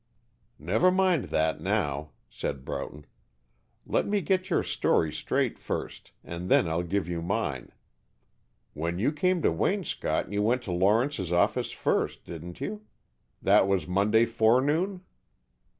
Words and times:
"Never 0.57 0.89
mind 0.89 1.25
that 1.25 1.61
now," 1.61 2.09
said 2.27 2.65
Broughton. 2.65 3.05
"Let 3.85 4.07
me 4.07 4.21
get 4.21 4.49
your 4.49 4.63
story 4.63 5.11
straight 5.11 5.59
first, 5.59 6.09
and 6.23 6.49
then 6.49 6.67
I'll 6.67 6.81
give 6.81 7.07
you 7.07 7.21
mine. 7.21 7.71
When 8.73 8.97
you 8.97 9.11
came 9.11 9.43
to 9.43 9.51
Waynscott 9.51 10.31
you 10.33 10.41
went 10.41 10.63
to 10.63 10.71
Lawrence's 10.71 11.31
office 11.31 11.71
first, 11.71 12.25
didn't 12.25 12.59
you? 12.59 12.81
That 13.43 13.67
was 13.67 13.87
Monday 13.87 14.25
forenoon?" 14.25 15.03